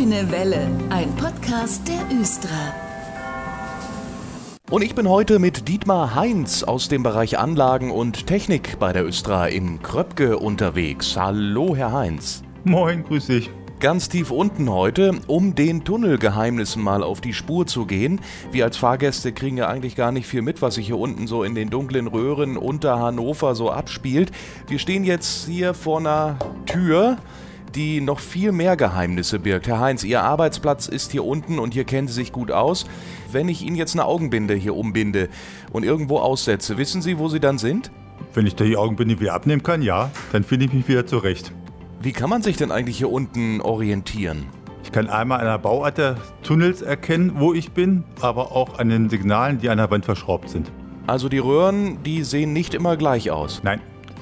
[0.00, 2.48] Grüne Welle, ein Podcast der Östra.
[4.70, 9.04] Und ich bin heute mit Dietmar Heinz aus dem Bereich Anlagen und Technik bei der
[9.04, 11.18] Östra in Kröpke unterwegs.
[11.18, 12.42] Hallo, Herr Heinz.
[12.64, 13.50] Moin, grüß dich.
[13.78, 18.22] Ganz tief unten heute, um den Tunnelgeheimnissen mal auf die Spur zu gehen.
[18.52, 21.44] Wir als Fahrgäste kriegen ja eigentlich gar nicht viel mit, was sich hier unten so
[21.44, 24.32] in den dunklen Röhren unter Hannover so abspielt.
[24.66, 27.18] Wir stehen jetzt hier vor einer Tür
[27.74, 29.66] die noch viel mehr Geheimnisse birgt.
[29.66, 32.86] Herr Heinz, Ihr Arbeitsplatz ist hier unten und hier kennen Sie sich gut aus.
[33.30, 35.28] Wenn ich Ihnen jetzt eine Augenbinde hier umbinde
[35.72, 37.90] und irgendwo aussetze, wissen Sie, wo Sie dann sind?
[38.34, 41.52] Wenn ich da die Augenbinde wieder abnehmen kann, ja, dann finde ich mich wieder zurecht.
[42.00, 44.46] Wie kann man sich denn eigentlich hier unten orientieren?
[44.84, 48.88] Ich kann einmal an der Bauart der Tunnels erkennen, wo ich bin, aber auch an
[48.88, 50.72] den Signalen, die an der Wand verschraubt sind.
[51.06, 53.60] Also die Röhren, die sehen nicht immer gleich aus.
[53.62, 53.80] Nein,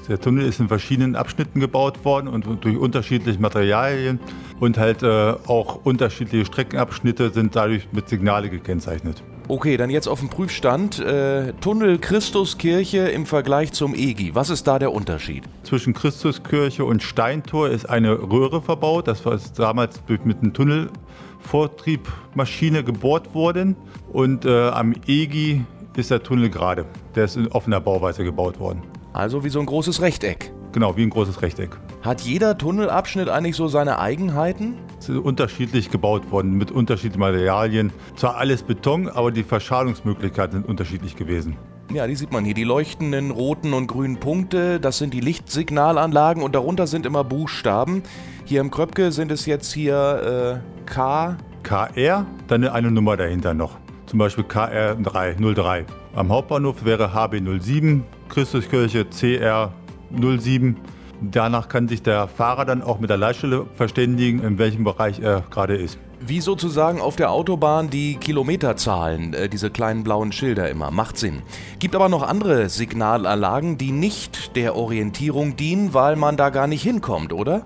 [0.09, 4.21] der Tunnel ist in verschiedenen Abschnitten gebaut worden und durch unterschiedliche Materialien
[4.61, 9.23] und halt äh, auch unterschiedliche Streckenabschnitte sind dadurch mit Signale gekennzeichnet.
[9.51, 10.99] Okay, dann jetzt auf dem Prüfstand.
[10.99, 14.35] Äh, Tunnel Christuskirche im Vergleich zum EGI.
[14.35, 15.45] Was ist da der Unterschied?
[15.63, 19.09] Zwischen Christuskirche und Steintor ist eine Röhre verbaut.
[19.09, 23.75] Das war damals mit einem Tunnelvortriebmaschine gebohrt worden.
[24.13, 25.65] Und äh, am EGI
[25.97, 26.85] ist der Tunnel gerade.
[27.15, 28.83] Der ist in offener Bauweise gebaut worden.
[29.13, 30.53] Also wie so ein großes Rechteck.
[30.73, 31.79] Genau, wie ein großes Rechteck.
[32.03, 34.75] Hat jeder Tunnelabschnitt eigentlich so seine Eigenheiten?
[34.99, 37.93] Es ist unterschiedlich gebaut worden, mit unterschiedlichen Materialien.
[38.17, 41.57] Zwar alles Beton, aber die Verschalungsmöglichkeiten sind unterschiedlich gewesen.
[41.93, 42.53] Ja, die sieht man hier.
[42.53, 48.03] Die leuchtenden roten und grünen Punkte, das sind die Lichtsignalanlagen und darunter sind immer Buchstaben.
[48.45, 51.39] Hier im Kröpke sind es jetzt hier äh, K.
[51.63, 53.79] KR, dann eine Nummer dahinter noch.
[54.07, 55.87] Zum Beispiel KR03.
[56.19, 60.75] Am Hauptbahnhof wäre HB07, Christuskirche CR07.
[61.21, 65.45] Danach kann sich der Fahrer dann auch mit der Leitstelle verständigen, in welchem Bereich er
[65.49, 65.97] gerade ist.
[66.19, 70.91] Wie sozusagen auf der Autobahn die Kilometerzahlen, äh, diese kleinen blauen Schilder immer.
[70.91, 71.43] Macht Sinn.
[71.79, 76.83] Gibt aber noch andere Signalanlagen, die nicht der Orientierung dienen, weil man da gar nicht
[76.83, 77.65] hinkommt, oder?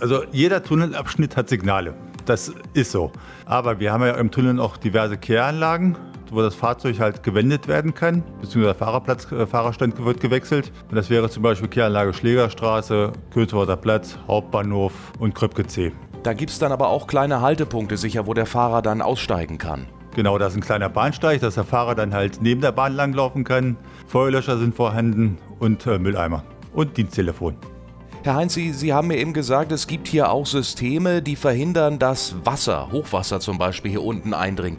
[0.00, 1.94] Also jeder Tunnelabschnitt hat Signale.
[2.26, 3.12] Das ist so.
[3.46, 5.96] Aber wir haben ja im Tunnel auch diverse Kehranlagen
[6.30, 10.72] wo das Fahrzeug halt gewendet werden kann, beziehungsweise der Fahrerplatz, äh, Fahrerstand wird gewechselt.
[10.88, 15.92] Und das wäre zum Beispiel Kehranlage Schlägerstraße, Kötherwalder Platz, Hauptbahnhof und Kröpke C.
[16.22, 19.86] Da gibt es dann aber auch kleine Haltepunkte sicher, wo der Fahrer dann aussteigen kann.
[20.14, 23.44] Genau, da ist ein kleiner Bahnsteig, dass der Fahrer dann halt neben der Bahn langlaufen
[23.44, 23.76] kann.
[24.06, 27.56] Feuerlöscher sind vorhanden und äh, Mülleimer und Diensttelefon.
[28.22, 31.98] Herr Heinz, Sie, Sie haben mir eben gesagt, es gibt hier auch Systeme, die verhindern,
[31.98, 34.78] dass Wasser, Hochwasser zum Beispiel, hier unten eindringt.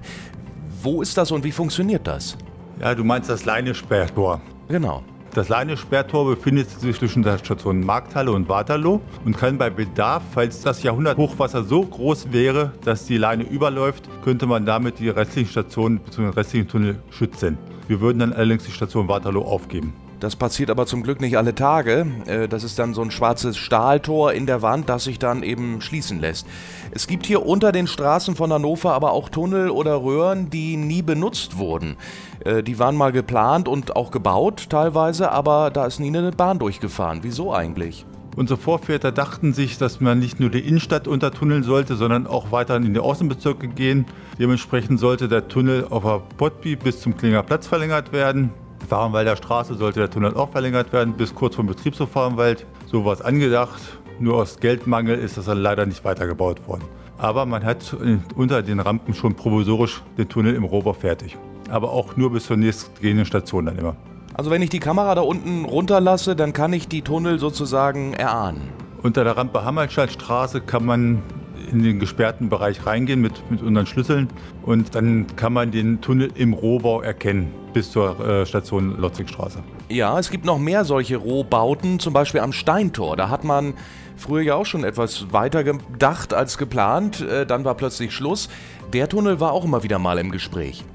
[0.82, 2.38] Wo ist das und wie funktioniert das?
[2.80, 4.42] Ja, du meinst das Leinesperrtor.
[4.68, 5.04] Genau.
[5.34, 10.62] Das Leinesperrtor befindet sich zwischen der Station Markthalle und Waterloo und kann bei Bedarf, falls
[10.62, 16.00] das Jahrhundert-Hochwasser so groß wäre, dass die Leine überläuft, könnte man damit die restlichen Stationen
[16.00, 16.30] bzw.
[16.30, 17.58] restlichen Tunnel schützen.
[17.88, 19.94] Wir würden dann allerdings die Station Waterloo aufgeben.
[20.20, 22.06] Das passiert aber zum Glück nicht alle Tage.
[22.26, 25.82] Äh, das ist dann so ein schwarzes Stahltor in der Wand, das sich dann eben
[25.82, 26.48] schließen lässt.
[26.92, 31.02] Es gibt hier unter den Straßen von Hannover aber auch Tunnel oder Röhren, die nie
[31.02, 31.98] benutzt wurden.
[32.44, 36.60] Äh, die waren mal geplant und auch gebaut teilweise, aber da ist nie eine Bahn
[36.60, 37.20] durchgefahren.
[37.22, 38.06] Wieso eigentlich?
[38.36, 42.76] Unsere Vorväter dachten sich, dass man nicht nur die Innenstadt untertunneln sollte, sondern auch weiter
[42.76, 44.06] in die Außenbezirke gehen.
[44.38, 48.52] Dementsprechend sollte der Tunnel auf der Potby bis zum Klinger Platz verlängert werden.
[48.88, 52.66] Fahrenwalder Straße sollte der Tunnel auch verlängert werden, bis kurz vom Betriebshof Fahrenwald.
[52.86, 53.82] So war es angedacht.
[54.20, 56.84] Nur aus Geldmangel ist das dann leider nicht weitergebaut worden.
[57.18, 57.96] Aber man hat
[58.36, 61.38] unter den Rampen schon provisorisch den Tunnel im Rohbau fertig.
[61.70, 63.96] Aber auch nur bis zur nächstgehenden Station dann immer.
[64.34, 68.70] Also wenn ich die Kamera da unten runterlasse, dann kann ich die Tunnel sozusagen erahnen.
[69.02, 71.24] Unter der Rampe Hammersteinstraße kann man
[71.72, 74.30] in den gesperrten Bereich reingehen mit, mit unseren Schlüsseln
[74.64, 79.62] und dann kann man den Tunnel im Rohbau erkennen bis zur äh, Station Lotzigstraße.
[79.90, 83.18] Ja, es gibt noch mehr solche Rohbauten, zum Beispiel am Steintor.
[83.18, 83.74] Da hat man
[84.16, 87.22] früher ja auch schon etwas weiter gedacht als geplant.
[87.22, 88.50] Äh, dann war plötzlich Schluss.
[88.94, 90.86] Der Tunnel war auch immer wieder mal im Gespräch.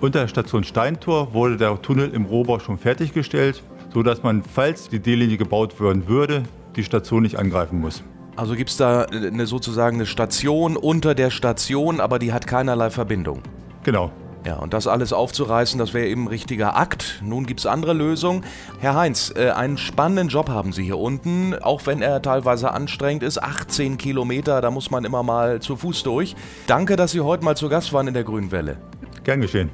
[0.00, 3.62] Unter der Station Steintor wurde der Tunnel im Rohbau schon fertiggestellt,
[3.92, 6.44] sodass man, falls die D-Linie gebaut werden würde,
[6.74, 8.02] die Station nicht angreifen muss.
[8.40, 12.88] Also gibt es da eine, sozusagen eine Station unter der Station, aber die hat keinerlei
[12.88, 13.42] Verbindung.
[13.82, 14.10] Genau.
[14.46, 17.20] Ja, und das alles aufzureißen, das wäre eben ein richtiger Akt.
[17.22, 18.46] Nun gibt es andere Lösungen.
[18.78, 23.24] Herr Heinz, äh, einen spannenden Job haben Sie hier unten, auch wenn er teilweise anstrengend
[23.24, 23.42] ist.
[23.42, 26.34] 18 Kilometer, da muss man immer mal zu Fuß durch.
[26.66, 28.78] Danke, dass Sie heute mal zu Gast waren in der Grünen Welle.
[29.22, 29.68] Gern geschehen.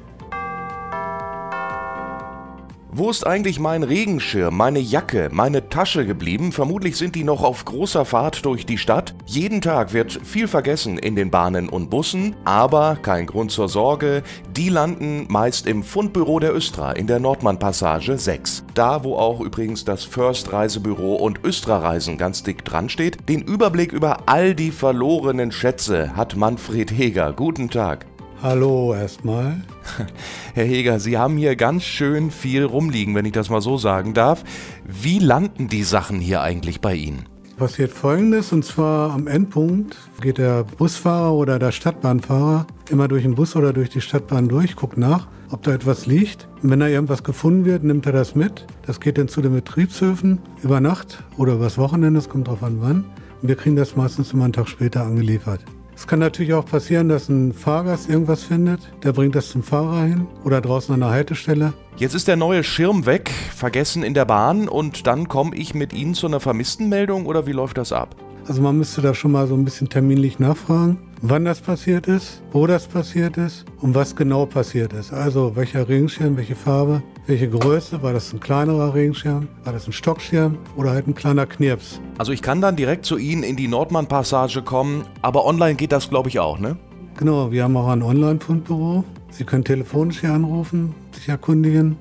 [2.99, 6.51] Wo ist eigentlich mein Regenschirm, meine Jacke, meine Tasche geblieben?
[6.51, 9.13] Vermutlich sind die noch auf großer Fahrt durch die Stadt.
[9.27, 14.23] Jeden Tag wird viel vergessen in den Bahnen und Bussen, aber kein Grund zur Sorge,
[14.49, 18.63] die landen meist im Fundbüro der Östra in der Nordmann-Passage 6.
[18.73, 23.29] Da, wo auch übrigens das First Reisebüro und Östra Reisen ganz dick dran steht.
[23.29, 27.33] Den Überblick über all die verlorenen Schätze hat Manfred Heger.
[27.33, 28.07] Guten Tag.
[28.41, 29.61] Hallo erstmal.
[30.53, 34.13] Herr Heger, Sie haben hier ganz schön viel rumliegen, wenn ich das mal so sagen
[34.13, 34.43] darf.
[34.85, 37.25] Wie landen die Sachen hier eigentlich bei Ihnen?
[37.57, 43.33] Passiert folgendes, und zwar am Endpunkt geht der Busfahrer oder der Stadtbahnfahrer immer durch den
[43.33, 46.47] Bus oder durch die Stadtbahn durch, guckt nach, ob da etwas liegt.
[46.61, 48.67] Und wenn da irgendwas gefunden wird, nimmt er das mit.
[48.85, 52.77] Das geht dann zu den Betriebshöfen über Nacht oder übers Wochenende, es kommt drauf an
[52.81, 53.05] wann.
[53.41, 55.61] Und wir kriegen das meistens immer einen Tag später angeliefert.
[55.97, 60.03] Es kann natürlich auch passieren, dass ein Fahrgast irgendwas findet, der bringt das zum Fahrer
[60.03, 61.73] hin oder draußen an der Haltestelle.
[61.97, 65.93] Jetzt ist der neue Schirm weg, vergessen in der Bahn und dann komme ich mit
[65.93, 68.15] Ihnen zu einer Vermisstenmeldung oder wie läuft das ab?
[68.47, 72.43] Also man müsste da schon mal so ein bisschen terminlich nachfragen, wann das passiert ist,
[72.51, 75.11] wo das passiert ist und was genau passiert ist.
[75.11, 79.91] Also welcher Regenschirm, welche Farbe, welche Größe, war das ein kleinerer Regenschirm, war das ein
[79.91, 81.99] Stockschirm oder halt ein kleiner Knirps.
[82.17, 86.09] Also ich kann dann direkt zu Ihnen in die Nordmann-Passage kommen, aber online geht das
[86.09, 86.77] glaube ich auch, ne?
[87.17, 89.03] Genau, wir haben auch ein Online-Fundbüro.
[89.31, 91.97] Sie können telefonisch hier anrufen, sich erkundigen.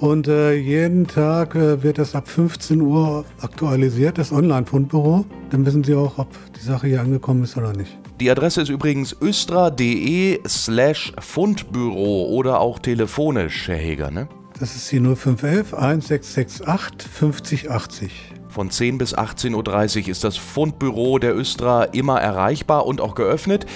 [0.00, 5.24] Und äh, jeden Tag äh, wird das ab 15 Uhr aktualisiert, das Online-Fundbüro.
[5.50, 7.96] Dann wissen Sie auch, ob die Sache hier angekommen ist oder nicht.
[8.20, 14.28] Die Adresse ist übrigens östra.de slash Fundbüro oder auch telefonisch, Herr Heger, ne?
[14.58, 18.32] Das ist die 0511 1668 5080.
[18.48, 23.66] Von 10 bis 18.30 Uhr ist das Fundbüro der Östra immer erreichbar und auch geöffnet.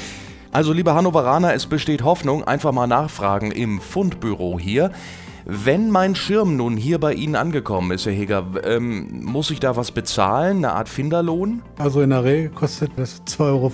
[0.53, 2.45] Also, liebe Hannoveraner, es besteht Hoffnung.
[2.45, 4.91] Einfach mal nachfragen im Fundbüro hier.
[5.45, 9.77] Wenn mein Schirm nun hier bei Ihnen angekommen ist, Herr Heger, ähm, muss ich da
[9.77, 10.59] was bezahlen?
[10.59, 11.63] Eine Art Finderlohn?
[11.79, 13.71] Also in der Regel kostet das 2,50 Euro.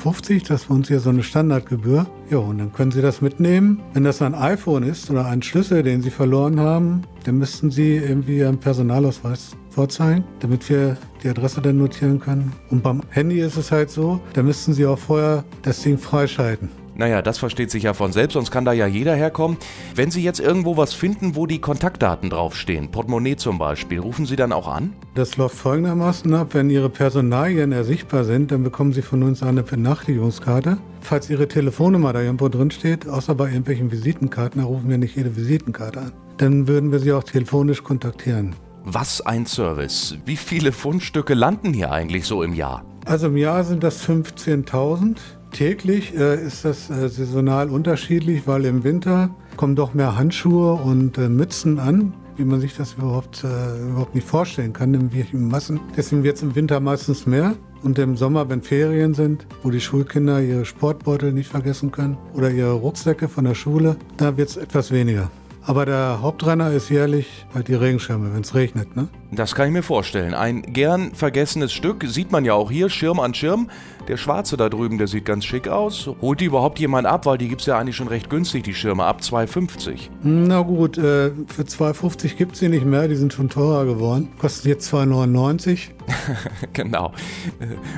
[0.48, 2.06] Das ist bei uns hier so eine Standardgebühr.
[2.30, 3.82] Ja, und dann können Sie das mitnehmen.
[3.92, 7.96] Wenn das ein iPhone ist oder ein Schlüssel, den Sie verloren haben, dann müssten Sie
[7.96, 12.52] irgendwie Ihren Personalausweis vorzeigen, damit wir die Adresse dann notieren können.
[12.70, 16.70] Und beim Handy ist es halt so, da müssten Sie auch vorher das Ding freischalten.
[16.98, 19.58] Naja, das versteht sich ja von selbst, sonst kann da ja jeder herkommen.
[19.94, 24.36] Wenn Sie jetzt irgendwo was finden, wo die Kontaktdaten draufstehen, Portemonnaie zum Beispiel, rufen Sie
[24.36, 24.94] dann auch an?
[25.14, 29.62] Das läuft folgendermaßen ab, wenn Ihre Personalien ersichtbar sind, dann bekommen Sie von uns eine
[29.62, 30.78] Benachrichtigungskarte.
[31.02, 35.16] Falls Ihre Telefonnummer da irgendwo drin steht, außer bei irgendwelchen Visitenkarten, da rufen wir nicht
[35.16, 36.12] jede Visitenkarte an.
[36.38, 38.54] Dann würden wir Sie auch telefonisch kontaktieren.
[38.84, 40.16] Was ein Service.
[40.24, 42.84] Wie viele Fundstücke landen hier eigentlich so im Jahr?
[43.04, 45.16] Also im Jahr sind das 15.000.
[45.56, 51.16] Täglich äh, ist das äh, saisonal unterschiedlich, weil im Winter kommen doch mehr Handschuhe und
[51.16, 55.80] äh, Mützen an, wie man sich das überhaupt, äh, überhaupt nicht vorstellen kann, in Massen.
[55.96, 57.54] Deswegen wird es im Winter meistens mehr.
[57.82, 62.50] Und im Sommer, wenn Ferien sind, wo die Schulkinder ihre Sportbeutel nicht vergessen können oder
[62.50, 65.30] ihre Rucksäcke von der Schule, da wird es etwas weniger.
[65.66, 69.08] Aber der Hauptrenner ist jährlich halt die Regenschirme, wenn es regnet, ne?
[69.32, 70.32] Das kann ich mir vorstellen.
[70.32, 73.68] Ein gern vergessenes Stück sieht man ja auch hier, Schirm an Schirm.
[74.06, 76.08] Der schwarze da drüben, der sieht ganz schick aus.
[76.20, 77.26] Holt die überhaupt jemand ab?
[77.26, 80.10] Weil die gibt es ja eigentlich schon recht günstig, die Schirme, ab 2,50.
[80.22, 84.28] Na gut, äh, für 2,50 gibt es sie nicht mehr, die sind schon teurer geworden.
[84.38, 85.88] Kosten jetzt 2,99.
[86.72, 87.10] genau.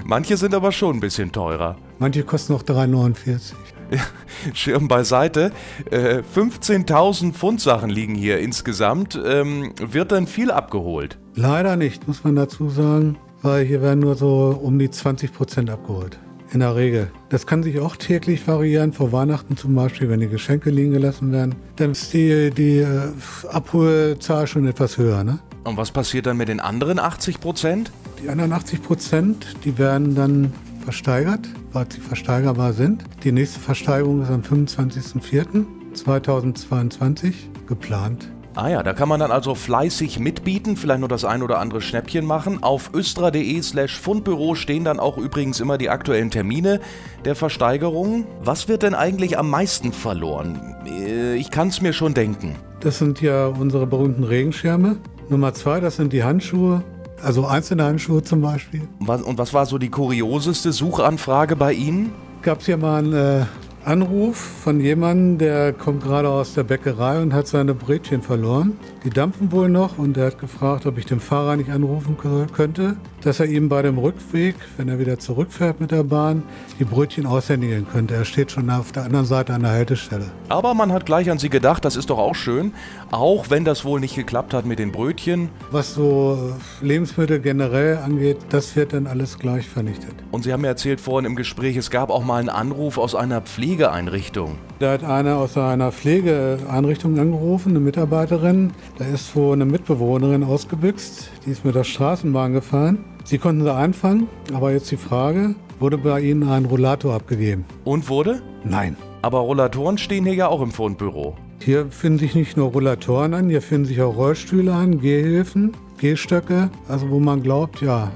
[0.07, 1.77] Manche sind aber schon ein bisschen teurer.
[1.99, 3.53] Manche kosten noch 3,49.
[4.55, 5.53] Schirm beiseite.
[5.91, 9.21] Äh, 15.000 Pfundsachen liegen hier insgesamt.
[9.25, 11.19] Ähm, wird dann viel abgeholt?
[11.35, 15.71] Leider nicht, muss man dazu sagen, weil hier werden nur so um die 20 Prozent
[15.71, 16.19] abgeholt.
[16.51, 17.11] In der Regel.
[17.29, 21.31] Das kann sich auch täglich variieren, vor Weihnachten zum Beispiel, wenn die Geschenke liegen gelassen
[21.31, 21.55] werden.
[21.77, 23.13] Dann ist die, die äh,
[23.51, 25.25] Abholzahl schon etwas höher.
[25.25, 25.41] Ne?
[25.65, 27.93] Und was passiert dann mit den anderen 80 Prozent?
[28.23, 30.53] Die anderen 80 Prozent, die werden dann
[30.89, 31.41] versteigert,
[31.73, 33.05] weil sie versteigerbar sind.
[33.23, 37.35] Die nächste Versteigerung ist am 25.04.2022
[37.67, 38.33] geplant.
[38.55, 41.83] Ah ja, da kann man dann also fleißig mitbieten, vielleicht nur das ein oder andere
[41.83, 42.63] Schnäppchen machen.
[42.63, 46.81] Auf östra.de slash Fundbüro stehen dann auch übrigens immer die aktuellen Termine
[47.27, 48.25] der Versteigerung.
[48.43, 50.75] Was wird denn eigentlich am meisten verloren?
[50.87, 52.57] Äh, Ich kann es mir schon denken.
[52.81, 54.97] Das sind ja unsere berühmten Regenschirme.
[55.29, 56.83] Nummer zwei, das sind die Handschuhe.
[57.23, 58.83] Also einzelne Handschuhe zum Beispiel.
[58.99, 62.13] Und was war so die kurioseste Suchanfrage bei Ihnen?
[62.43, 63.45] Gab es hier mal einen äh,
[63.85, 68.79] Anruf von jemandem, der kommt gerade aus der Bäckerei und hat seine Brötchen verloren.
[69.05, 72.17] Die dampfen wohl noch und er hat gefragt, ob ich den Fahrer nicht anrufen
[72.53, 72.97] könnte.
[73.23, 76.43] Dass er ihm bei dem Rückweg, wenn er wieder zurückfährt mit der Bahn,
[76.79, 78.15] die Brötchen aushändigen könnte.
[78.15, 80.27] Er steht schon auf der anderen Seite an der Haltestelle.
[80.49, 82.73] Aber man hat gleich an sie gedacht, das ist doch auch schön,
[83.11, 85.49] auch wenn das wohl nicht geklappt hat mit den Brötchen.
[85.71, 90.15] Was so Lebensmittel generell angeht, das wird dann alles gleich vernichtet.
[90.31, 93.15] Und Sie haben mir erzählt vorhin im Gespräch, es gab auch mal einen Anruf aus
[93.15, 94.59] einer Pflegeeinrichtung.
[94.79, 98.73] Da hat einer aus einer Pflegeeinrichtung angerufen, eine Mitarbeiterin.
[98.99, 102.99] Da ist wohl eine Mitbewohnerin ausgebüxt, die ist mit der Straßenbahn gefahren.
[103.25, 107.65] Sie konnten sie einfangen, aber jetzt die Frage, wurde bei Ihnen ein Rollator abgegeben?
[107.85, 108.43] Und wurde?
[108.65, 108.97] Nein.
[109.23, 111.37] Aber Rollatoren stehen hier ja auch im Fundbüro.
[111.63, 116.69] Hier finden sich nicht nur Rollatoren an, hier finden sich auch Rollstühle an, Gehhilfen, Gehstöcke,
[116.87, 118.13] also wo man glaubt, ja,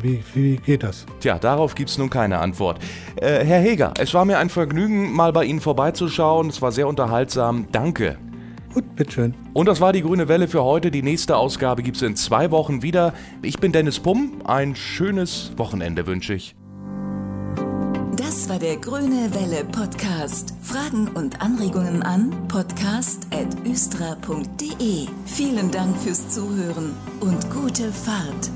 [0.00, 1.06] wie, wie geht das?
[1.20, 2.80] Tja, darauf gibt's nun keine Antwort.
[3.14, 6.48] Äh, Herr Heger, es war mir ein Vergnügen, mal bei Ihnen vorbeizuschauen.
[6.48, 7.66] Es war sehr unterhaltsam.
[7.70, 8.18] Danke.
[8.74, 9.34] Gut, bitteschön.
[9.52, 10.90] Und das war die Grüne Welle für heute.
[10.90, 13.12] Die nächste Ausgabe gibt's in zwei Wochen wieder.
[13.42, 14.42] Ich bin Dennis Pumm.
[14.44, 16.56] Ein schönes Wochenende wünsche ich.
[18.16, 20.54] Das war der Grüne Welle Podcast.
[20.62, 25.06] Fragen und Anregungen an podcast.östra.de.
[25.26, 28.50] Vielen Dank fürs Zuhören und gute Fahrt.